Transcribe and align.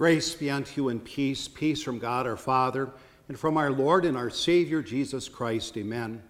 Grace 0.00 0.34
be 0.34 0.48
unto 0.48 0.80
you 0.80 0.88
and 0.88 1.04
peace, 1.04 1.46
peace 1.46 1.82
from 1.82 1.98
God 1.98 2.26
our 2.26 2.34
Father, 2.34 2.90
and 3.28 3.38
from 3.38 3.58
our 3.58 3.70
Lord 3.70 4.06
and 4.06 4.16
our 4.16 4.30
Savior 4.30 4.80
Jesus 4.80 5.28
Christ. 5.28 5.76
Amen. 5.76 6.22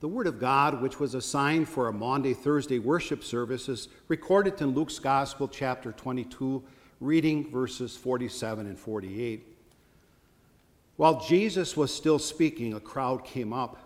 The 0.00 0.08
Word 0.08 0.26
of 0.26 0.40
God, 0.40 0.82
which 0.82 0.98
was 0.98 1.14
assigned 1.14 1.68
for 1.68 1.86
a 1.86 1.92
Maundy, 1.92 2.34
Thursday 2.34 2.80
worship 2.80 3.22
service, 3.22 3.68
is 3.68 3.86
recorded 4.08 4.60
in 4.60 4.70
Luke's 4.70 4.98
Gospel, 4.98 5.46
chapter 5.46 5.92
22, 5.92 6.60
reading 6.98 7.48
verses 7.52 7.96
47 7.96 8.66
and 8.66 8.76
48. 8.76 9.46
While 10.96 11.20
Jesus 11.20 11.76
was 11.76 11.94
still 11.94 12.18
speaking, 12.18 12.74
a 12.74 12.80
crowd 12.80 13.24
came 13.24 13.52
up, 13.52 13.78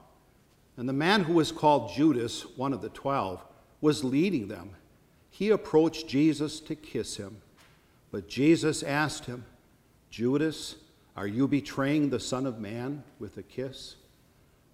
and 0.79 0.89
the 0.89 0.95
man 0.95 1.25
who 1.25 1.35
was 1.35 1.53
called 1.53 1.93
Judas, 1.93 2.47
one 2.57 2.73
of 2.73 2.81
the 2.81 2.89
twelve, 2.89 3.45
was 3.83 4.05
leading 4.05 4.49
them. 4.49 4.71
He 5.29 5.51
approached 5.51 6.09
Jesus 6.09 6.61
to 6.61 6.75
kiss 6.75 7.19
him. 7.19 7.43
But 8.13 8.29
Jesus 8.29 8.83
asked 8.83 9.25
him, 9.25 9.45
Judas, 10.11 10.77
are 11.17 11.27
you 11.27 11.49
betraying 11.49 12.11
the 12.11 12.21
Son 12.21 12.45
of 12.45 12.61
Man 12.61 13.03
with 13.19 13.39
a 13.39 13.43
kiss? 13.43 13.97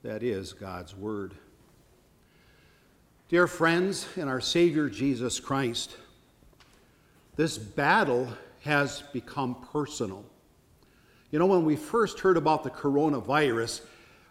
That 0.03 0.25
is 0.25 0.53
God's 0.53 0.95
word. 0.95 1.35
Dear 3.29 3.47
friends 3.47 4.09
in 4.17 4.27
our 4.27 4.41
Savior 4.41 4.89
Jesus 4.89 5.39
Christ, 5.39 5.97
this 7.37 7.57
battle 7.57 8.29
has 8.65 9.03
become 9.13 9.55
personal. 9.73 10.25
You 11.31 11.39
know, 11.39 11.47
when 11.47 11.65
we 11.65 11.77
first 11.77 12.19
heard 12.19 12.37
about 12.37 12.65
the 12.65 12.71
coronavirus, 12.71 13.83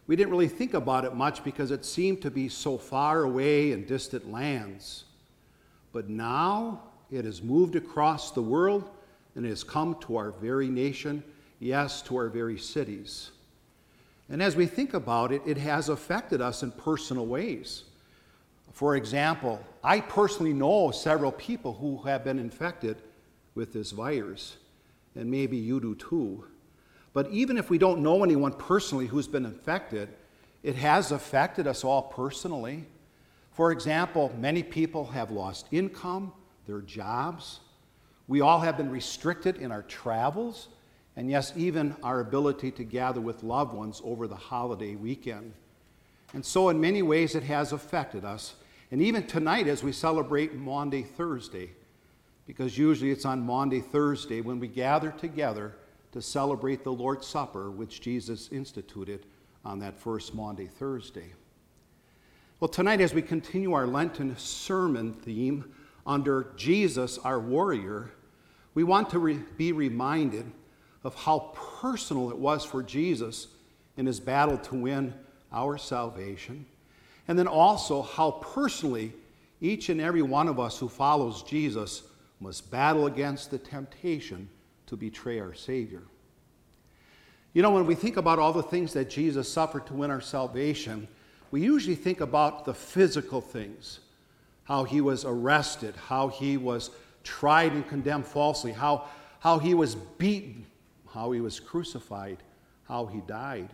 we 0.08 0.18
didn't 0.18 0.32
really 0.32 0.50
think 0.50 0.74
about 0.74 1.06
it 1.06 1.16
much 1.16 1.46
because 1.46 1.72
it 1.72 1.86
seemed 1.86 2.22
to 2.24 2.32
be 2.32 2.50
so 2.50 2.78
far 2.78 3.24
away 3.24 3.72
in 3.72 3.86
distant 3.86 4.30
lands. 4.30 5.06
But 5.94 6.10
now 6.10 6.82
it 7.10 7.24
has 7.24 7.42
moved 7.42 7.78
across 7.78 8.32
the 8.32 8.42
world 8.42 8.90
and 9.38 9.46
it 9.46 9.50
has 9.50 9.64
come 9.64 9.96
to 10.02 10.18
our 10.18 10.32
very 10.32 10.68
nation, 10.68 11.24
yes, 11.60 12.02
to 12.02 12.18
our 12.18 12.28
very 12.28 12.58
cities. 12.58 13.30
And 14.30 14.42
as 14.42 14.56
we 14.56 14.66
think 14.66 14.96
about 14.96 15.32
it, 15.32 15.44
it 15.46 15.58
has 15.60 15.90
affected 15.90 16.42
us 16.42 16.64
in 16.64 16.72
personal 16.72 17.28
ways. 17.28 17.84
For 18.74 18.96
example, 18.96 19.64
I 19.84 20.02
personally 20.02 20.54
know 20.54 20.90
several 20.90 21.32
people 21.32 21.74
who 21.74 21.98
have 22.00 22.24
been 22.24 22.40
infected 22.40 22.98
with 23.54 23.74
this 23.74 23.92
virus, 23.92 24.58
and 25.16 25.30
maybe 25.30 25.56
you 25.56 25.80
do 25.80 25.94
too. 25.94 26.44
But 27.14 27.30
even 27.30 27.60
if 27.60 27.70
we 27.70 27.78
don't 27.78 28.02
know 28.02 28.24
anyone 28.24 28.54
personally 28.54 29.06
who's 29.06 29.28
been 29.28 29.46
infected, 29.46 30.10
it 30.64 30.76
has 30.76 31.12
affected 31.12 31.68
us 31.68 31.84
all 31.84 32.02
personally. 32.02 32.86
For 33.52 33.72
example, 33.72 34.36
many 34.40 34.64
people 34.64 35.06
have 35.06 35.30
lost 35.30 35.68
income, 35.72 36.34
their 36.66 36.82
jobs, 36.82 37.60
we 38.28 38.42
all 38.42 38.60
have 38.60 38.78
been 38.78 38.92
restricted 38.92 39.58
in 39.58 39.72
our 39.72 39.84
travels, 39.84 40.68
and 41.16 41.30
yes, 41.30 41.54
even 41.56 41.96
our 42.04 42.20
ability 42.20 42.72
to 42.72 42.84
gather 42.84 43.22
with 43.22 43.44
loved 43.44 43.74
ones 43.74 44.02
over 44.04 44.28
the 44.28 44.36
holiday 44.36 44.96
weekend. 44.96 45.54
And 46.34 46.46
so, 46.46 46.70
in 46.70 46.80
many 46.80 47.02
ways, 47.02 47.36
it 47.36 47.44
has 47.44 47.72
affected 47.72 48.26
us. 48.26 48.56
And 48.92 49.02
even 49.02 49.26
tonight, 49.26 49.68
as 49.68 49.82
we 49.82 49.92
celebrate 49.92 50.56
Maundy, 50.56 51.04
Thursday, 51.04 51.72
because 52.46 52.78
usually 52.78 53.12
it's 53.12 53.26
on 53.26 53.46
Maundy, 53.46 53.82
Thursday 53.82 54.42
when 54.42 54.60
we 54.60 54.68
gather 54.68 55.12
together 55.12 55.76
to 56.14 56.22
celebrate 56.22 56.84
the 56.84 56.92
Lord's 56.92 57.28
Supper, 57.28 57.70
which 57.70 58.02
Jesus 58.02 58.50
instituted 58.52 59.26
on 59.66 59.80
that 59.80 60.00
first 60.00 60.34
Maundy, 60.34 60.68
Thursday. 60.68 61.34
Well, 62.60 62.70
tonight, 62.70 63.02
as 63.02 63.14
we 63.14 63.22
continue 63.22 63.74
our 63.74 63.86
Lenten 63.86 64.36
sermon 64.38 65.14
theme 65.14 65.74
under 66.06 66.54
Jesus, 66.56 67.18
our 67.20 67.40
warrior, 67.40 68.12
we 68.78 68.84
want 68.84 69.10
to 69.10 69.18
re- 69.18 69.40
be 69.58 69.72
reminded 69.72 70.46
of 71.04 71.16
how 71.16 71.52
personal 71.82 72.30
it 72.30 72.38
was 72.38 72.64
for 72.64 72.84
Jesus 72.84 73.48
in 73.98 74.06
his 74.06 74.20
battle 74.20 74.56
to 74.56 74.76
win 74.76 75.16
our 75.52 75.80
salvation. 75.80 76.64
And 77.28 77.40
then 77.40 77.48
also 77.48 78.04
how 78.04 78.30
personally 78.30 79.14
each 79.62 79.90
and 79.90 80.00
every 80.00 80.22
one 80.22 80.48
of 80.48 80.60
us 80.60 80.78
who 80.78 80.88
follows 80.90 81.42
Jesus 81.42 82.04
must 82.40 82.70
battle 82.70 83.08
against 83.08 83.50
the 83.50 83.58
temptation 83.58 84.48
to 84.86 84.96
betray 84.96 85.40
our 85.40 85.56
Savior. 85.56 86.04
You 87.54 87.64
know, 87.64 87.72
when 87.72 87.88
we 87.88 87.96
think 87.96 88.18
about 88.18 88.38
all 88.38 88.54
the 88.54 88.62
things 88.62 88.94
that 88.94 89.10
Jesus 89.10 89.52
suffered 89.52 89.88
to 89.88 89.96
win 89.96 90.12
our 90.12 90.22
salvation, 90.22 91.08
we 91.50 91.62
usually 91.62 91.96
think 91.96 92.22
about 92.22 92.64
the 92.64 92.76
physical 92.76 93.42
things 93.42 94.02
how 94.66 94.84
he 94.84 95.02
was 95.02 95.26
arrested, 95.26 95.96
how 95.96 96.28
he 96.28 96.58
was 96.58 96.92
tried 97.28 97.74
and 97.74 97.86
condemned 97.88 98.26
falsely, 98.26 98.72
how, 98.72 99.06
how 99.40 99.60
he 99.60 99.74
was 99.74 99.96
beaten, 99.96 100.66
how 101.14 101.32
he 101.32 101.42
was 101.42 101.60
crucified, 101.60 102.38
how 102.88 103.06
he 103.06 103.20
died. 103.22 103.70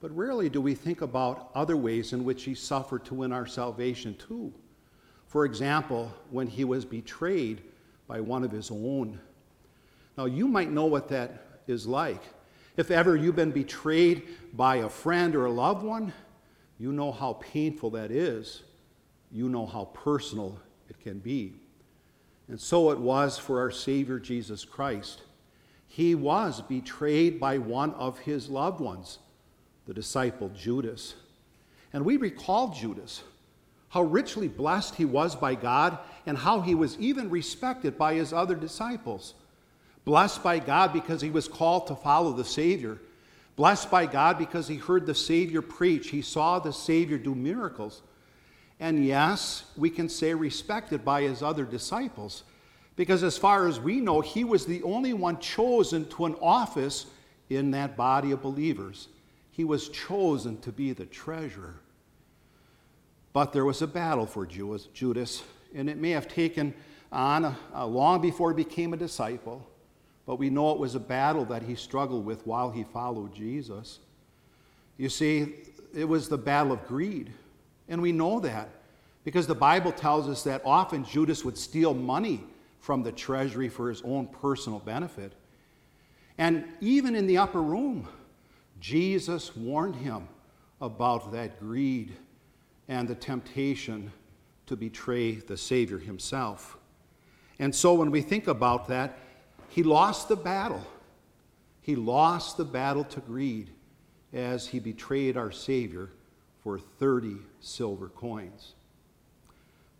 But 0.00 0.16
rarely 0.16 0.48
do 0.48 0.60
we 0.60 0.74
think 0.74 1.00
about 1.00 1.50
other 1.54 1.76
ways 1.76 2.12
in 2.12 2.24
which 2.24 2.42
he 2.42 2.54
suffered 2.54 3.04
to 3.06 3.14
win 3.14 3.32
our 3.32 3.46
salvation, 3.46 4.16
too. 4.16 4.52
For 5.28 5.44
example, 5.44 6.12
when 6.30 6.48
he 6.48 6.64
was 6.64 6.84
betrayed 6.84 7.62
by 8.08 8.20
one 8.20 8.42
of 8.42 8.50
his 8.50 8.70
own. 8.70 9.20
Now, 10.16 10.24
you 10.24 10.48
might 10.48 10.72
know 10.72 10.86
what 10.86 11.08
that 11.10 11.60
is 11.68 11.86
like. 11.86 12.22
If 12.76 12.90
ever 12.90 13.14
you've 13.14 13.36
been 13.36 13.52
betrayed 13.52 14.26
by 14.52 14.76
a 14.76 14.88
friend 14.88 15.36
or 15.36 15.44
a 15.44 15.50
loved 15.50 15.84
one, 15.84 16.12
you 16.78 16.92
know 16.92 17.12
how 17.12 17.34
painful 17.34 17.90
that 17.90 18.10
is. 18.10 18.62
You 19.30 19.48
know 19.48 19.66
how 19.66 19.86
personal 19.86 20.58
it 20.88 20.98
can 21.00 21.18
be. 21.18 21.54
And 22.48 22.58
so 22.58 22.90
it 22.90 22.98
was 22.98 23.38
for 23.38 23.60
our 23.60 23.70
Savior 23.70 24.18
Jesus 24.18 24.64
Christ. 24.64 25.22
He 25.86 26.14
was 26.14 26.62
betrayed 26.62 27.38
by 27.38 27.58
one 27.58 27.92
of 27.94 28.18
his 28.20 28.48
loved 28.48 28.80
ones, 28.80 29.18
the 29.86 29.94
disciple 29.94 30.50
Judas. 30.50 31.14
And 31.92 32.04
we 32.04 32.16
recall 32.16 32.68
Judas, 32.68 33.22
how 33.90 34.02
richly 34.02 34.48
blessed 34.48 34.94
he 34.94 35.04
was 35.04 35.34
by 35.34 35.54
God, 35.54 35.98
and 36.26 36.36
how 36.36 36.60
he 36.60 36.74
was 36.74 36.98
even 36.98 37.30
respected 37.30 37.98
by 37.98 38.14
his 38.14 38.32
other 38.32 38.54
disciples. 38.54 39.34
Blessed 40.04 40.42
by 40.42 40.58
God 40.58 40.92
because 40.92 41.20
he 41.20 41.30
was 41.30 41.48
called 41.48 41.86
to 41.88 41.96
follow 41.96 42.32
the 42.32 42.44
Savior. 42.44 42.98
Blessed 43.56 43.90
by 43.90 44.06
God 44.06 44.38
because 44.38 44.68
he 44.68 44.76
heard 44.76 45.04
the 45.04 45.14
Savior 45.14 45.60
preach. 45.60 46.10
He 46.10 46.22
saw 46.22 46.58
the 46.58 46.72
Savior 46.72 47.18
do 47.18 47.34
miracles. 47.34 48.02
And 48.80 49.04
yes, 49.04 49.64
we 49.76 49.90
can 49.90 50.08
say 50.08 50.34
respected 50.34 51.04
by 51.04 51.22
his 51.22 51.42
other 51.42 51.64
disciples, 51.64 52.44
because 52.96 53.22
as 53.22 53.36
far 53.36 53.66
as 53.66 53.80
we 53.80 54.00
know, 54.00 54.20
he 54.20 54.44
was 54.44 54.66
the 54.66 54.82
only 54.82 55.12
one 55.12 55.38
chosen 55.38 56.08
to 56.10 56.26
an 56.26 56.36
office 56.40 57.06
in 57.48 57.70
that 57.72 57.96
body 57.96 58.30
of 58.30 58.42
believers. 58.42 59.08
He 59.50 59.64
was 59.64 59.88
chosen 59.88 60.60
to 60.60 60.70
be 60.70 60.92
the 60.92 61.06
treasurer. 61.06 61.80
But 63.32 63.52
there 63.52 63.64
was 63.64 63.82
a 63.82 63.86
battle 63.86 64.26
for 64.26 64.46
Judas, 64.46 65.42
and 65.74 65.90
it 65.90 65.96
may 65.96 66.10
have 66.10 66.28
taken 66.28 66.74
on 67.10 67.56
long 67.74 68.20
before 68.20 68.50
he 68.50 68.64
became 68.64 68.92
a 68.92 68.96
disciple. 68.96 69.66
But 70.26 70.36
we 70.36 70.50
know 70.50 70.72
it 70.72 70.78
was 70.78 70.94
a 70.94 71.00
battle 71.00 71.44
that 71.46 71.62
he 71.62 71.74
struggled 71.74 72.24
with 72.24 72.46
while 72.46 72.70
he 72.70 72.84
followed 72.84 73.34
Jesus. 73.34 73.98
You 74.96 75.08
see, 75.08 75.54
it 75.94 76.04
was 76.04 76.28
the 76.28 76.38
battle 76.38 76.72
of 76.72 76.86
greed. 76.86 77.32
And 77.88 78.02
we 78.02 78.12
know 78.12 78.40
that 78.40 78.68
because 79.24 79.46
the 79.46 79.54
Bible 79.54 79.92
tells 79.92 80.28
us 80.28 80.42
that 80.44 80.62
often 80.64 81.04
Judas 81.04 81.44
would 81.44 81.58
steal 81.58 81.94
money 81.94 82.42
from 82.80 83.02
the 83.02 83.12
treasury 83.12 83.68
for 83.68 83.88
his 83.88 84.02
own 84.02 84.26
personal 84.26 84.78
benefit. 84.78 85.32
And 86.38 86.64
even 86.80 87.14
in 87.14 87.26
the 87.26 87.38
upper 87.38 87.60
room, 87.60 88.08
Jesus 88.80 89.56
warned 89.56 89.96
him 89.96 90.28
about 90.80 91.32
that 91.32 91.58
greed 91.58 92.16
and 92.86 93.08
the 93.08 93.14
temptation 93.14 94.12
to 94.66 94.76
betray 94.76 95.34
the 95.34 95.56
Savior 95.56 95.98
himself. 95.98 96.78
And 97.58 97.74
so 97.74 97.94
when 97.94 98.10
we 98.10 98.22
think 98.22 98.46
about 98.46 98.86
that, 98.88 99.18
he 99.68 99.82
lost 99.82 100.28
the 100.28 100.36
battle. 100.36 100.86
He 101.82 101.96
lost 101.96 102.56
the 102.56 102.64
battle 102.64 103.04
to 103.04 103.20
greed 103.20 103.70
as 104.32 104.68
he 104.68 104.78
betrayed 104.78 105.36
our 105.36 105.50
Savior 105.50 106.10
for 106.68 106.78
30 106.78 107.38
silver 107.60 108.10
coins. 108.10 108.74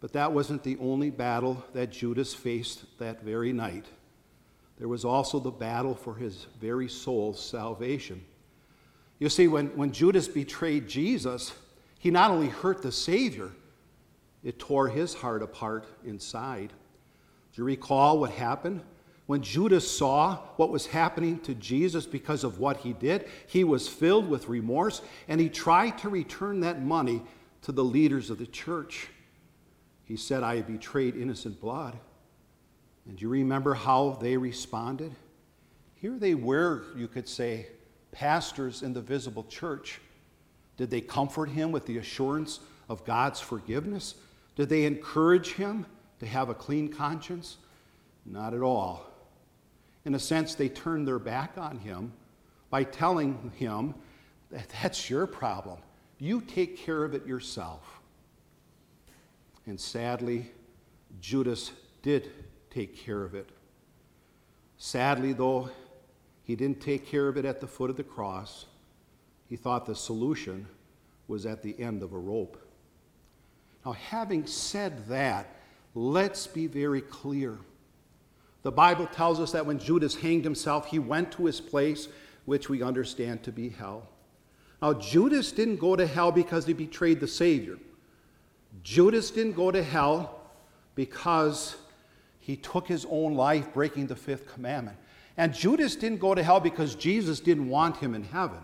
But 0.03 0.13
that 0.13 0.35
wasn't 0.35 0.63
the 0.63 0.77
only 0.83 1.09
battle 1.09 1.65
that 1.73 1.91
Judas 1.91 2.35
faced 2.35 2.85
that 2.99 3.23
very 3.23 3.55
night. 3.55 3.87
There 4.77 4.87
was 4.87 5.03
also 5.03 5.41
the 5.41 5.51
battle 5.51 5.95
for 5.95 6.15
his 6.15 6.47
very 6.61 6.87
soul's 6.87 7.43
salvation. 7.43 8.23
You 9.19 9.31
see, 9.31 9.49
when, 9.49 9.69
when 9.79 9.93
Judas 9.93 10.29
betrayed 10.29 10.89
Jesus, 10.89 11.55
he 12.01 12.11
not 12.11 12.31
only 12.31 12.49
hurt 12.49 12.83
the 12.83 12.93
Savior, 12.93 13.51
it 14.45 14.59
tore 14.59 14.89
his 14.89 15.15
heart 15.15 15.43
apart 15.43 15.87
inside. 16.05 16.75
Do 17.55 17.63
you 17.63 17.65
recall 17.65 18.21
what 18.21 18.33
happened? 18.33 18.83
When 19.29 19.43
Judas 19.43 19.87
saw 19.89 20.37
what 20.57 20.71
was 20.71 20.87
happening 20.87 21.39
to 21.41 21.55
Jesus 21.55 22.07
because 22.07 22.45
of 22.45 22.61
what 22.61 22.79
he 22.79 22.95
did, 22.95 23.29
he 23.47 23.63
was 23.63 23.87
filled 23.87 24.27
with 24.27 24.49
remorse 24.49 25.03
and 25.29 25.39
he 25.39 25.51
tried 25.51 25.99
to 25.99 26.09
return 26.09 26.61
that 26.61 26.83
money 26.83 27.21
to 27.61 27.73
the 27.73 27.85
leaders 27.85 28.31
of 28.31 28.39
the 28.39 28.47
church. 28.47 29.09
He 30.05 30.17
said, 30.17 30.43
I 30.43 30.63
betrayed 30.63 31.15
innocent 31.15 31.61
blood. 31.61 31.99
And 33.07 33.21
you 33.21 33.29
remember 33.29 33.75
how 33.75 34.17
they 34.19 34.39
responded? 34.39 35.15
Here 35.97 36.19
they 36.19 36.35
were, 36.35 36.85
you 36.97 37.07
could 37.07 37.29
say, 37.29 37.67
pastors 38.13 38.83
in 38.83 38.95
the 38.95 39.03
visible 39.03 39.45
church. 39.45 40.01
Did 40.79 40.89
they 40.89 41.03
comfort 41.03 41.51
him 41.51 41.71
with 41.71 41.85
the 41.85 41.99
assurance 41.99 42.61
of 42.89 43.05
God's 43.05 43.41
forgiveness? 43.41 44.15
Did 44.57 44.71
they 44.71 44.87
encourage 44.87 45.53
him 45.53 45.85
to 46.21 46.27
have 46.27 46.49
a 46.49 46.55
clean 46.55 46.89
conscience? 46.89 47.59
Not 48.25 48.55
at 48.55 48.63
all. 48.63 49.05
In 50.09 50.15
a 50.15 50.19
sense, 50.19 50.55
they 50.55 50.71
turned 50.71 51.07
their 51.07 51.19
back 51.19 51.59
on 51.59 51.81
him 51.81 52.15
by 52.71 52.83
telling 52.83 53.53
him 53.57 53.95
that 54.51 54.67
that's 54.81 55.11
your 55.11 55.27
problem. 55.27 55.81
You 56.19 56.41
take 56.41 56.79
care 56.79 57.05
of 57.05 57.13
it 57.13 57.27
yourself. 57.27 58.01
And 59.67 59.79
sadly, 59.79 60.51
Judas 61.21 61.73
did 62.01 62.31
take 62.71 62.97
care 62.97 63.23
of 63.23 63.35
it. 63.35 63.51
Sadly, 64.79 65.35
though, 65.35 65.69
he 66.43 66.57
didn't 66.57 66.81
take 66.81 67.07
care 67.07 67.29
of 67.29 67.37
it 67.37 67.45
at 67.45 67.61
the 67.61 67.67
foot 67.67 67.91
of 67.91 67.99
the 67.99 68.03
cross. 68.03 68.65
He 69.47 69.57
thought 69.57 69.85
the 69.85 69.95
solution 69.95 70.67
was 71.27 71.45
at 71.45 71.63
the 71.63 71.79
end 71.79 72.03
of 72.03 72.15
a 72.15 72.19
rope. 72.19 72.57
Now, 73.85 73.93
having 73.93 74.47
said 74.47 75.07
that, 75.09 75.55
let's 75.95 76.47
be 76.47 76.67
very 76.67 77.03
clear. 77.03 77.59
The 78.63 78.73
Bible 78.73 79.07
tells 79.07 79.41
us 79.41 79.53
that 79.53 79.67
when 79.67 79.79
Judas 79.79 80.17
hanged 80.17 80.45
himself, 80.45 80.87
he 80.87 80.99
went 80.99 81.33
to 81.33 81.47
his 81.47 81.61
place, 81.61 82.09
which 82.45 82.69
we 82.69 82.83
understand 82.83 83.43
to 83.45 83.53
be 83.53 83.69
hell. 83.69 84.09
Now, 84.83 84.95
Judas 84.95 85.53
didn't 85.53 85.77
go 85.77 85.97
to 85.97 86.07
hell 86.07 86.33
because 86.33 86.67
he 86.67 86.73
betrayed 86.73 87.21
the 87.21 87.29
Savior. 87.29 87.79
Judas 88.83 89.31
didn't 89.31 89.53
go 89.53 89.71
to 89.71 89.83
hell 89.83 90.41
because 90.95 91.77
he 92.39 92.57
took 92.57 92.87
his 92.87 93.07
own 93.11 93.35
life, 93.35 93.73
breaking 93.73 94.07
the 94.07 94.17
fifth 94.17 94.47
commandment. 94.53 94.97
And 95.37 95.55
Judas 95.55 95.95
didn't 95.95 96.19
go 96.19 96.35
to 96.35 96.43
hell 96.43 96.61
because 96.61 96.95
Jesus 96.95 97.41
didn't 97.41 97.69
want 97.69 97.97
him 97.99 98.15
in 98.15 98.25
heaven. 98.25 98.61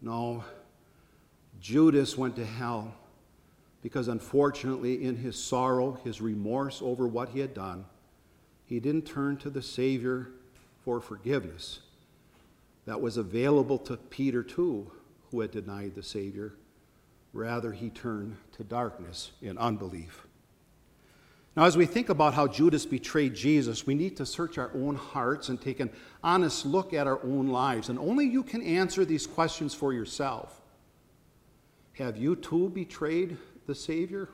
No, 0.00 0.44
Judas 1.60 2.18
went 2.18 2.36
to 2.36 2.44
hell 2.44 2.92
because 3.82 4.08
unfortunately, 4.08 5.04
in 5.04 5.16
his 5.16 5.36
sorrow, 5.36 5.98
his 6.04 6.20
remorse 6.20 6.80
over 6.82 7.06
what 7.06 7.28
he 7.28 7.40
had 7.40 7.54
done, 7.54 7.84
he 8.74 8.80
didn't 8.80 9.06
turn 9.06 9.36
to 9.36 9.50
the 9.50 9.62
Savior 9.62 10.30
for 10.84 11.00
forgiveness. 11.00 11.78
That 12.86 13.00
was 13.00 13.16
available 13.16 13.78
to 13.78 13.96
Peter 13.96 14.42
too, 14.42 14.90
who 15.30 15.42
had 15.42 15.52
denied 15.52 15.94
the 15.94 16.02
Savior. 16.02 16.54
Rather, 17.32 17.70
he 17.70 17.88
turned 17.88 18.36
to 18.56 18.64
darkness 18.64 19.30
in 19.40 19.58
unbelief. 19.58 20.26
Now, 21.56 21.66
as 21.66 21.76
we 21.76 21.86
think 21.86 22.08
about 22.08 22.34
how 22.34 22.48
Judas 22.48 22.84
betrayed 22.84 23.36
Jesus, 23.36 23.86
we 23.86 23.94
need 23.94 24.16
to 24.16 24.26
search 24.26 24.58
our 24.58 24.72
own 24.74 24.96
hearts 24.96 25.50
and 25.50 25.60
take 25.60 25.78
an 25.78 25.90
honest 26.24 26.66
look 26.66 26.92
at 26.92 27.06
our 27.06 27.22
own 27.22 27.46
lives. 27.46 27.90
And 27.90 27.98
only 27.98 28.26
you 28.26 28.42
can 28.42 28.60
answer 28.60 29.04
these 29.04 29.24
questions 29.24 29.72
for 29.72 29.92
yourself. 29.92 30.60
Have 31.92 32.16
you 32.16 32.34
too 32.34 32.70
betrayed 32.70 33.36
the 33.68 33.74
Savior 33.76 34.30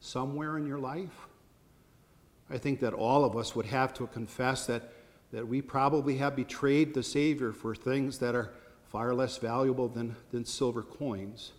somewhere 0.00 0.56
in 0.56 0.66
your 0.66 0.78
life? 0.78 1.28
I 2.50 2.58
think 2.58 2.80
that 2.80 2.92
all 2.92 3.24
of 3.24 3.36
us 3.36 3.56
would 3.56 3.66
have 3.66 3.92
to 3.94 4.06
confess 4.06 4.66
that, 4.66 4.92
that 5.32 5.46
we 5.46 5.60
probably 5.60 6.16
have 6.18 6.36
betrayed 6.36 6.94
the 6.94 7.02
Savior 7.02 7.52
for 7.52 7.74
things 7.74 8.18
that 8.18 8.34
are 8.34 8.52
far 8.84 9.14
less 9.14 9.36
valuable 9.38 9.88
than, 9.88 10.14
than 10.30 10.44
silver 10.44 10.82
coins. 10.82 11.52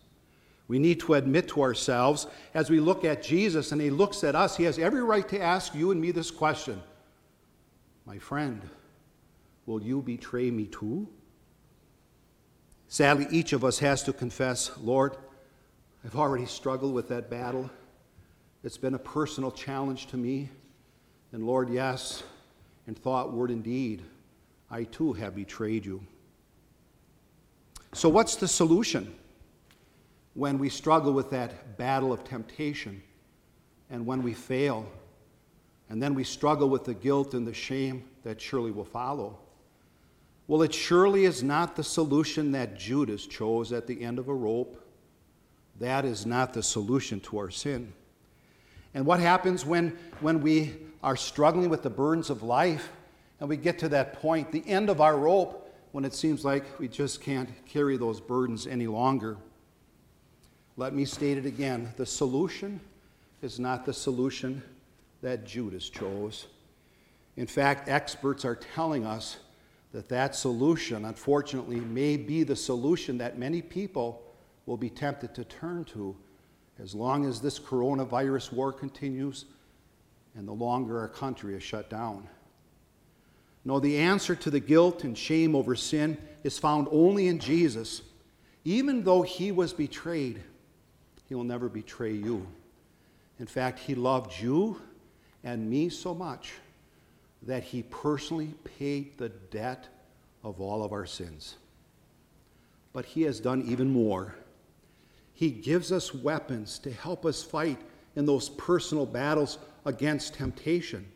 We 0.68 0.80
need 0.80 1.00
to 1.02 1.14
admit 1.14 1.48
to 1.50 1.62
ourselves 1.62 2.28
as 2.54 2.70
we 2.70 2.80
look 2.80 3.06
at 3.06 3.24
Jesus 3.24 3.72
and 3.72 3.82
he 3.82 3.90
looks 3.90 4.24
at 4.24 4.36
us, 4.36 4.58
he 4.58 4.64
has 4.64 4.80
every 4.80 5.04
right 5.04 5.28
to 5.30 5.42
ask 5.42 5.74
you 5.74 5.92
and 5.92 6.02
me 6.02 6.12
this 6.12 6.32
question 6.32 6.82
My 8.06 8.18
friend, 8.18 8.62
will 9.66 9.82
you 9.82 10.02
betray 10.02 10.52
me 10.52 10.66
too? 10.66 11.08
Sadly, 12.90 13.28
each 13.32 13.52
of 13.52 13.66
us 13.66 13.80
has 13.80 14.04
to 14.04 14.14
confess, 14.14 14.72
Lord, 14.82 15.18
I've 16.06 16.16
already 16.16 16.46
struggled 16.46 16.94
with 16.94 17.10
that 17.10 17.30
battle. 17.30 17.70
It's 18.64 18.78
been 18.78 18.94
a 18.94 19.00
personal 19.00 19.52
challenge 19.52 20.08
to 20.08 20.18
me. 20.18 20.50
And 21.38 21.46
Lord, 21.46 21.70
yes, 21.70 22.24
in 22.88 22.96
thought, 22.96 23.32
word, 23.32 23.52
and 23.52 23.64
deed, 23.64 24.02
I 24.72 24.86
too 24.86 25.14
have 25.14 25.36
betrayed 25.36 25.86
you. 25.86 26.02
So, 27.94 28.10
what's 28.10 28.38
the 28.38 28.48
solution 28.48 29.14
when 30.34 30.58
we 30.58 30.68
struggle 30.68 31.14
with 31.14 31.30
that 31.30 31.78
battle 31.78 32.12
of 32.12 32.24
temptation 32.24 33.04
and 33.92 34.04
when 34.04 34.24
we 34.24 34.34
fail? 34.34 34.90
And 35.92 36.02
then 36.02 36.16
we 36.16 36.24
struggle 36.24 36.70
with 36.70 36.86
the 36.86 36.96
guilt 36.96 37.36
and 37.36 37.46
the 37.46 37.54
shame 37.54 38.06
that 38.24 38.42
surely 38.42 38.72
will 38.72 38.84
follow. 38.84 39.38
Well, 40.48 40.64
it 40.64 40.74
surely 40.74 41.26
is 41.26 41.44
not 41.44 41.76
the 41.76 41.84
solution 41.84 42.52
that 42.54 42.80
Judas 42.80 43.28
chose 43.28 43.72
at 43.72 43.86
the 43.86 44.02
end 44.02 44.18
of 44.18 44.28
a 44.28 44.34
rope 44.34 44.84
that 45.80 46.04
is 46.04 46.26
not 46.26 46.56
the 46.56 46.64
solution 46.64 47.20
to 47.20 47.38
our 47.38 47.52
sin. 47.52 47.94
And 48.96 49.06
what 49.06 49.20
happens 49.20 49.64
when, 49.64 49.96
when 50.20 50.42
we 50.42 50.74
are 51.08 51.16
struggling 51.16 51.70
with 51.70 51.84
the 51.84 51.90
burdens 51.90 52.30
of 52.30 52.44
life 52.44 52.92
and 53.40 53.48
we 53.48 53.56
get 53.56 53.80
to 53.80 53.88
that 53.88 54.20
point, 54.20 54.52
the 54.52 54.68
end 54.68 54.90
of 54.90 55.00
our 55.00 55.18
rope, 55.18 55.74
when 55.94 56.04
it 56.04 56.14
seems 56.14 56.44
like 56.44 56.66
we 56.82 56.88
just 56.90 57.22
can't 57.22 57.50
carry 57.66 57.96
those 57.96 58.20
burdens 58.20 58.68
any 58.68 58.88
longer? 58.88 59.38
Let 60.76 60.94
me 60.94 61.06
state 61.06 61.38
it 61.38 61.46
again 61.46 61.94
the 61.96 62.06
solution 62.06 62.82
is 63.42 63.58
not 63.58 63.86
the 63.86 63.94
solution 63.94 64.62
that 65.22 65.46
Judas 65.46 65.90
chose. 65.90 66.48
In 67.38 67.48
fact, 67.48 67.88
experts 67.88 68.44
are 68.44 68.56
telling 68.56 69.06
us 69.06 69.38
that 69.94 70.10
that 70.10 70.36
solution, 70.36 71.06
unfortunately, 71.06 71.80
may 71.80 72.18
be 72.18 72.44
the 72.44 72.56
solution 72.56 73.18
that 73.20 73.40
many 73.40 73.62
people 73.62 74.22
will 74.66 74.76
be 74.76 74.90
tempted 74.90 75.34
to 75.36 75.46
turn 75.46 75.86
to 75.86 76.18
as 76.80 76.94
long 76.94 77.26
as 77.26 77.40
this 77.40 77.58
coronavirus 77.58 78.52
war 78.52 78.74
continues 78.74 79.46
and 80.38 80.48
the 80.48 80.54
longer 80.54 81.00
our 81.00 81.08
country 81.08 81.56
is 81.56 81.64
shut 81.64 81.90
down. 81.90 82.28
No, 83.66 83.80
the 83.80 83.98
answer 83.98 84.36
to 84.36 84.50
the 84.50 84.60
guilt 84.60 85.04
and 85.04 85.18
shame 85.18 85.56
over 85.56 85.76
sin 85.76 86.18
is 86.44 86.58
found 86.58 86.88
only 86.92 87.28
in 87.28 87.40
Jesus. 87.40 88.02
Even 88.64 89.04
though 89.04 89.24
he 89.24 89.52
was 89.52 89.74
betrayed, 89.74 90.42
he 91.28 91.36
will 91.36 91.44
never 91.44 91.68
betray 91.68 92.14
you. 92.14 92.48
In 93.40 93.48
fact, 93.48 93.80
he 93.80 93.96
loved 93.96 94.40
you 94.40 94.80
and 95.44 95.70
me 95.70 95.90
so 95.90 96.14
much 96.14 96.54
that 97.42 97.64
he 97.64 97.84
personally 97.84 98.54
paid 98.78 99.18
the 99.18 99.30
debt 99.30 99.88
of 100.44 100.62
all 100.62 100.84
of 100.84 100.94
our 100.94 101.06
sins. 101.06 101.56
But 102.94 103.06
he 103.06 103.24
has 103.24 103.40
done 103.40 103.64
even 103.64 103.92
more. 103.92 104.36
He 105.34 105.50
gives 105.52 105.92
us 105.92 106.14
weapons 106.14 106.80
to 106.80 106.92
help 106.92 107.26
us 107.26 107.44
fight 107.44 107.80
in 108.16 108.26
those 108.26 108.50
personal 108.50 109.06
battles 109.06 109.60
against 109.88 110.34
temptation. 110.34 111.08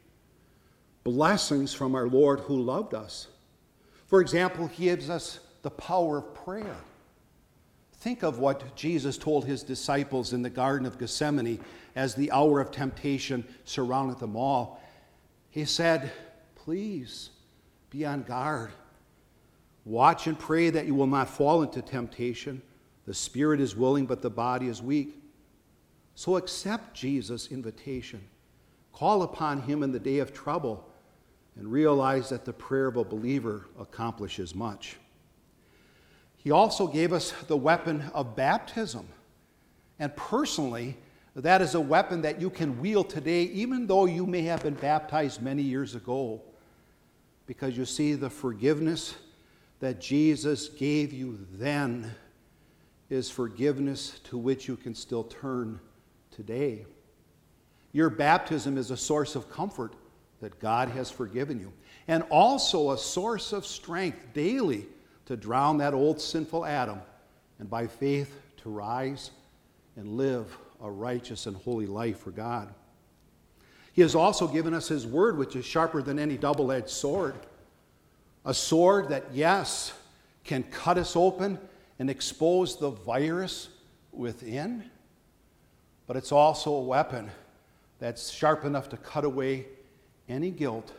Blessings 1.04 1.74
from 1.74 1.94
our 1.94 2.08
Lord 2.08 2.40
who 2.40 2.62
loved 2.62 2.94
us. 2.94 3.28
For 4.08 4.22
example, 4.22 4.68
He 4.68 4.86
gives 4.86 5.10
us 5.10 5.40
the 5.62 5.70
power 5.70 6.20
of 6.20 6.34
prayer. 6.34 6.78
Think 7.96 8.24
of 8.24 8.40
what 8.40 8.76
Jesus 8.76 9.18
told 9.18 9.46
His 9.46 9.62
disciples 9.62 10.32
in 10.32 10.42
the 10.42 10.50
Garden 10.50 10.88
of 10.88 10.98
Gethsemane 10.98 11.60
as 11.96 12.16
the 12.16 12.32
hour 12.32 12.62
of 12.62 12.72
temptation 12.72 13.44
surrounded 13.66 14.20
them 14.20 14.38
all. 14.38 14.82
He 15.50 15.66
said, 15.66 16.10
Please 16.56 17.32
be 17.90 18.06
on 18.06 18.24
guard. 18.24 18.72
Watch 19.84 20.28
and 20.28 20.40
pray 20.40 20.70
that 20.70 20.86
you 20.86 20.96
will 20.96 21.08
not 21.08 21.30
fall 21.30 21.62
into 21.62 21.82
temptation. 21.82 22.62
The 23.06 23.14
spirit 23.14 23.60
is 23.60 23.76
willing, 23.76 24.06
but 24.06 24.22
the 24.22 24.30
body 24.30 24.68
is 24.68 24.82
weak. 24.82 25.22
So 26.16 26.38
accept 26.38 26.96
Jesus' 26.96 27.52
invitation. 27.52 28.22
Call 28.94 29.24
upon 29.24 29.62
him 29.62 29.84
in 29.84 29.92
the 29.92 30.00
day 30.00 30.20
of 30.20 30.34
trouble 30.34 30.88
and 31.56 31.72
realize 31.72 32.30
that 32.30 32.46
the 32.46 32.54
prayer 32.54 32.88
of 32.88 32.98
a 32.98 33.04
believer 33.04 33.68
accomplishes 33.80 34.56
much. 34.56 34.98
He 36.38 36.52
also 36.52 36.88
gave 36.88 37.14
us 37.14 37.32
the 37.48 37.58
weapon 37.58 38.04
of 38.14 38.36
baptism. 38.36 39.08
And 40.00 40.16
personally, 40.16 40.98
that 41.36 41.62
is 41.62 41.76
a 41.76 41.80
weapon 41.80 42.22
that 42.24 42.42
you 42.42 42.50
can 42.50 42.82
wield 42.82 43.10
today, 43.10 43.44
even 43.44 43.88
though 43.88 44.06
you 44.06 44.26
may 44.26 44.42
have 44.44 44.64
been 44.64 44.74
baptized 44.74 45.42
many 45.42 45.62
years 45.62 45.96
ago. 45.96 46.42
Because 47.46 47.78
you 47.78 47.86
see, 47.86 48.16
the 48.16 48.30
forgiveness 48.30 49.16
that 49.80 50.02
Jesus 50.02 50.70
gave 50.70 51.14
you 51.14 51.46
then 51.54 52.12
is 53.10 53.30
forgiveness 53.30 54.20
to 54.24 54.38
which 54.38 54.68
you 54.68 54.76
can 54.76 54.96
still 54.96 55.26
turn 55.26 55.80
today. 56.32 56.86
Your 57.94 58.10
baptism 58.10 58.78
is 58.78 58.92
a 58.92 58.98
source 58.98 59.36
of 59.36 59.50
comfort 59.50 59.94
that 60.40 60.60
God 60.60 60.90
has 60.90 61.12
forgiven 61.12 61.60
you, 61.60 61.72
and 62.08 62.24
also 62.30 62.92
a 62.92 62.98
source 62.98 63.54
of 63.54 63.66
strength 63.66 64.34
daily 64.34 64.88
to 65.26 65.38
drown 65.38 65.78
that 65.78 65.94
old 65.94 66.20
sinful 66.20 66.66
Adam 66.66 67.00
and 67.60 67.70
by 67.70 67.88
faith 67.88 68.42
to 68.58 68.70
rise 68.70 69.32
and 69.96 70.18
live 70.18 70.58
a 70.82 70.90
righteous 70.90 71.46
and 71.46 71.56
holy 71.58 71.86
life 71.86 72.20
for 72.20 72.32
God. 72.32 72.74
He 73.94 74.02
has 74.02 74.16
also 74.16 74.48
given 74.48 74.74
us 74.74 74.88
His 74.88 75.06
word, 75.06 75.38
which 75.38 75.56
is 75.56 75.66
sharper 75.66 76.02
than 76.02 76.18
any 76.18 76.38
double 76.38 76.72
edged 76.72 76.90
sword. 76.90 77.36
A 78.46 78.54
sword 78.54 79.10
that, 79.10 79.26
yes, 79.34 79.94
can 80.44 80.64
cut 80.64 80.98
us 80.98 81.16
open 81.16 81.60
and 82.00 82.10
expose 82.10 82.80
the 82.80 82.90
virus 82.90 83.70
within, 84.12 84.90
but 86.08 86.18
it's 86.18 86.32
also 86.32 86.74
a 86.74 86.82
weapon 86.82 87.30
that's 88.02 88.32
sharp 88.32 88.66
enough 88.66 88.90
to 88.90 88.98
cut 88.98 89.24
away 89.24 89.68
any 90.28 90.50
guilt 90.50 90.92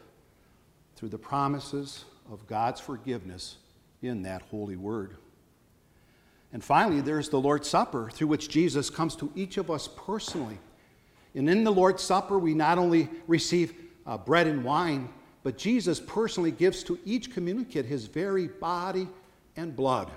through 0.95 1.09
the 1.09 1.19
promises 1.19 2.05
of 2.31 2.47
God's 2.47 2.81
forgiveness 2.81 3.57
in 4.03 4.23
that 4.23 4.41
holy 4.51 4.77
word. 4.77 5.17
And 6.53 6.63
finally, 6.63 7.01
there's 7.01 7.29
the 7.29 7.41
Lord's 7.41 7.69
Supper, 7.69 8.09
through 8.09 8.29
which 8.29 8.49
Jesus 8.49 8.89
comes 8.89 9.17
to 9.17 9.33
each 9.35 9.57
of 9.57 9.69
us 9.69 9.89
personally. 9.97 10.59
And 11.35 11.51
in 11.51 11.65
the 11.65 11.73
Lord's 11.73 12.05
Supper, 12.05 12.39
we 12.39 12.55
not 12.55 12.79
only 12.79 13.09
receive 13.27 13.75
uh, 14.07 14.17
bread 14.17 14.47
and 14.47 14.63
wine, 14.63 15.09
but 15.43 15.59
Jesus 15.59 15.99
personally 15.99 16.53
gives 16.53 16.85
to 16.85 17.01
each 17.05 17.33
communicant 17.33 17.85
his 17.85 18.07
very 18.07 18.47
body 18.47 19.09
and 19.57 19.75
blood. 19.75 20.09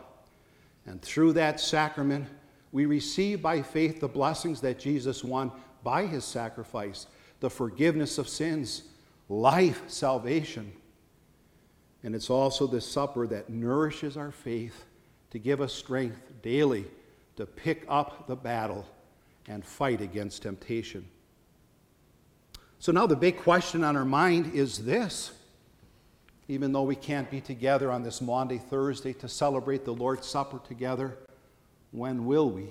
And 0.85 1.01
through 1.01 1.33
that 1.33 1.59
sacrament, 1.59 2.27
we 2.75 2.85
receive 2.85 3.41
by 3.41 3.61
faith 3.61 4.01
the 4.01 4.07
blessings 4.09 4.59
that 4.59 4.77
Jesus 4.77 5.23
won 5.23 5.49
by 5.81 6.05
his 6.05 6.25
sacrifice 6.25 7.07
the 7.39 7.49
forgiveness 7.49 8.17
of 8.17 8.27
sins, 8.27 8.83
life, 9.29 9.81
salvation. 9.87 10.73
And 12.03 12.13
it's 12.13 12.29
also 12.29 12.67
this 12.67 12.85
supper 12.85 13.27
that 13.27 13.49
nourishes 13.49 14.17
our 14.17 14.31
faith 14.31 14.83
to 15.31 15.39
give 15.39 15.61
us 15.61 15.71
strength 15.71 16.19
daily 16.41 16.83
to 17.37 17.45
pick 17.45 17.85
up 17.87 18.27
the 18.27 18.35
battle 18.35 18.85
and 19.47 19.63
fight 19.63 20.01
against 20.01 20.41
temptation. 20.41 21.07
So 22.79 22.91
now 22.91 23.07
the 23.07 23.15
big 23.15 23.37
question 23.37 23.85
on 23.85 23.95
our 23.95 24.03
mind 24.03 24.53
is 24.53 24.79
this. 24.79 25.31
Even 26.49 26.73
though 26.73 26.83
we 26.83 26.97
can't 26.97 27.31
be 27.31 27.39
together 27.39 27.89
on 27.89 28.03
this 28.03 28.19
Maundy, 28.19 28.57
Thursday 28.57 29.13
to 29.13 29.29
celebrate 29.29 29.85
the 29.85 29.93
Lord's 29.93 30.27
Supper 30.27 30.59
together, 30.67 31.17
when 31.91 32.25
will 32.25 32.49
we? 32.49 32.69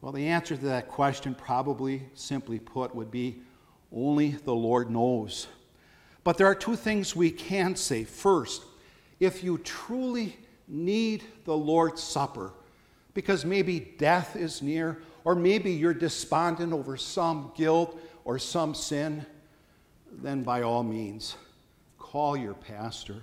Well, 0.00 0.12
the 0.12 0.28
answer 0.28 0.56
to 0.56 0.64
that 0.66 0.88
question, 0.88 1.34
probably 1.34 2.02
simply 2.14 2.58
put, 2.58 2.94
would 2.94 3.10
be 3.10 3.40
only 3.92 4.30
the 4.30 4.54
Lord 4.54 4.90
knows. 4.90 5.48
But 6.22 6.38
there 6.38 6.46
are 6.46 6.54
two 6.54 6.76
things 6.76 7.16
we 7.16 7.30
can 7.30 7.76
say. 7.76 8.04
First, 8.04 8.62
if 9.20 9.42
you 9.42 9.58
truly 9.58 10.36
need 10.68 11.24
the 11.44 11.56
Lord's 11.56 12.02
Supper, 12.02 12.52
because 13.14 13.44
maybe 13.44 13.80
death 13.80 14.36
is 14.36 14.60
near, 14.60 15.00
or 15.24 15.34
maybe 15.34 15.72
you're 15.72 15.94
despondent 15.94 16.72
over 16.72 16.96
some 16.96 17.52
guilt 17.56 17.98
or 18.24 18.38
some 18.38 18.74
sin, 18.74 19.24
then 20.22 20.42
by 20.42 20.62
all 20.62 20.82
means, 20.82 21.36
call 21.98 22.36
your 22.36 22.54
pastor. 22.54 23.22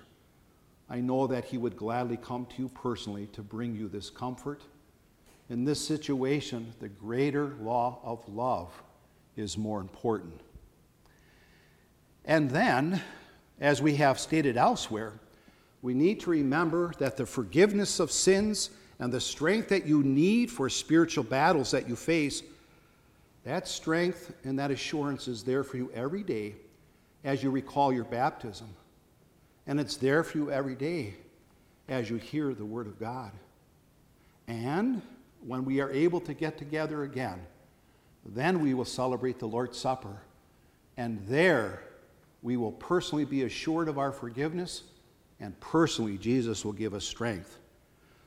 I 0.93 1.01
know 1.01 1.25
that 1.25 1.45
he 1.45 1.57
would 1.57 1.75
gladly 1.75 2.17
come 2.17 2.45
to 2.45 2.61
you 2.61 2.69
personally 2.69 3.25
to 3.33 3.41
bring 3.41 3.75
you 3.75 3.87
this 3.87 4.11
comfort. 4.11 4.61
In 5.49 5.65
this 5.65 5.83
situation, 5.83 6.71
the 6.79 6.87
greater 6.87 7.55
law 7.59 7.97
of 8.03 8.29
love 8.29 8.71
is 9.35 9.57
more 9.57 9.81
important. 9.81 10.39
And 12.25 12.47
then, 12.47 13.01
as 13.59 13.81
we 13.81 13.95
have 13.95 14.19
stated 14.19 14.55
elsewhere, 14.55 15.13
we 15.81 15.95
need 15.95 16.19
to 16.19 16.29
remember 16.29 16.93
that 16.99 17.17
the 17.17 17.25
forgiveness 17.25 17.99
of 17.99 18.11
sins 18.11 18.69
and 18.99 19.11
the 19.11 19.19
strength 19.19 19.69
that 19.69 19.87
you 19.87 20.03
need 20.03 20.51
for 20.51 20.69
spiritual 20.69 21.23
battles 21.23 21.71
that 21.71 21.89
you 21.89 21.95
face 21.95 22.43
that 23.45 23.67
strength 23.67 24.31
and 24.43 24.59
that 24.59 24.69
assurance 24.69 25.27
is 25.27 25.43
there 25.43 25.63
for 25.63 25.77
you 25.77 25.91
every 25.95 26.21
day 26.21 26.53
as 27.23 27.41
you 27.41 27.49
recall 27.49 27.91
your 27.91 28.05
baptism. 28.05 28.67
And 29.65 29.79
it's 29.79 29.97
there 29.97 30.23
for 30.23 30.37
you 30.37 30.51
every 30.51 30.75
day 30.75 31.15
as 31.87 32.09
you 32.09 32.17
hear 32.17 32.53
the 32.53 32.65
Word 32.65 32.87
of 32.87 32.99
God. 32.99 33.31
And 34.47 35.01
when 35.45 35.65
we 35.65 35.79
are 35.79 35.91
able 35.91 36.19
to 36.21 36.33
get 36.33 36.57
together 36.57 37.03
again, 37.03 37.39
then 38.25 38.61
we 38.61 38.73
will 38.73 38.85
celebrate 38.85 39.39
the 39.39 39.47
Lord's 39.47 39.77
Supper. 39.77 40.21
And 40.97 41.25
there 41.27 41.83
we 42.41 42.57
will 42.57 42.73
personally 42.73 43.25
be 43.25 43.43
assured 43.43 43.87
of 43.87 43.97
our 43.97 44.11
forgiveness, 44.11 44.83
and 45.39 45.57
personally, 45.59 46.17
Jesus 46.17 46.63
will 46.63 46.73
give 46.73 46.93
us 46.93 47.05
strength. 47.05 47.57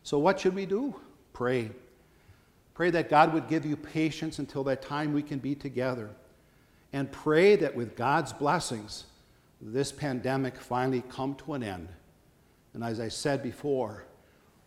So, 0.02 0.18
what 0.18 0.40
should 0.40 0.54
we 0.54 0.66
do? 0.66 0.94
Pray. 1.32 1.70
Pray 2.74 2.90
that 2.90 3.08
God 3.08 3.32
would 3.32 3.48
give 3.48 3.64
you 3.64 3.76
patience 3.76 4.38
until 4.38 4.64
that 4.64 4.82
time 4.82 5.12
we 5.12 5.22
can 5.22 5.38
be 5.38 5.54
together. 5.54 6.10
And 6.92 7.10
pray 7.10 7.56
that 7.56 7.74
with 7.74 7.96
God's 7.96 8.32
blessings, 8.32 9.04
this 9.60 9.90
pandemic 9.92 10.56
finally 10.56 11.02
come 11.08 11.34
to 11.36 11.54
an 11.54 11.62
end. 11.62 11.88
And 12.74 12.84
as 12.84 13.00
I 13.00 13.08
said 13.08 13.42
before, 13.42 14.04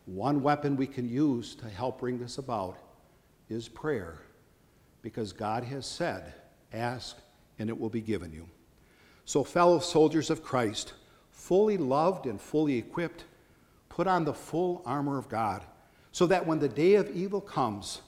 one 0.05 0.41
weapon 0.41 0.75
we 0.75 0.87
can 0.87 1.07
use 1.07 1.53
to 1.55 1.69
help 1.69 1.99
bring 1.99 2.17
this 2.19 2.37
about 2.37 2.77
is 3.49 3.69
prayer. 3.69 4.19
Because 5.01 5.31
God 5.31 5.63
has 5.63 5.85
said, 5.85 6.33
Ask 6.73 7.17
and 7.57 7.69
it 7.69 7.79
will 7.79 7.89
be 7.89 8.01
given 8.01 8.31
you. 8.31 8.47
So, 9.25 9.43
fellow 9.43 9.79
soldiers 9.79 10.29
of 10.29 10.43
Christ, 10.43 10.93
fully 11.31 11.77
loved 11.77 12.25
and 12.25 12.39
fully 12.39 12.77
equipped, 12.77 13.25
put 13.89 14.07
on 14.07 14.23
the 14.23 14.33
full 14.33 14.81
armor 14.85 15.17
of 15.17 15.29
God 15.29 15.63
so 16.11 16.25
that 16.27 16.45
when 16.45 16.59
the 16.59 16.69
day 16.69 16.95
of 16.95 17.15
evil 17.15 17.41
comes, 17.41 18.01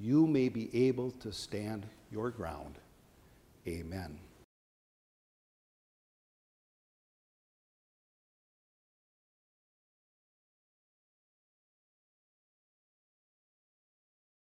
you 0.00 0.26
may 0.26 0.48
be 0.48 0.68
able 0.86 1.10
to 1.12 1.32
stand 1.32 1.86
your 2.10 2.30
ground. 2.30 2.78
Amen. 3.66 4.18